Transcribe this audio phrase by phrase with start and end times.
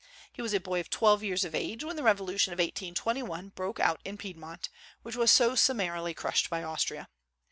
[0.33, 3.79] He was a boy of twelve years of age when the revolution of 1821 broke
[3.79, 4.67] out in Piedmont,
[5.03, 7.07] which was so summarily crushed by Austria.